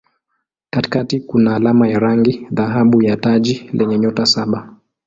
[0.69, 4.75] Katikati kuna alama ya rangi dhahabu ya taji lenye nyota saba.